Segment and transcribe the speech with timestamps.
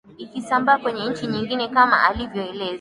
[0.19, 2.65] ikasambaa kwenye nchi nyingine kama anavyoeleza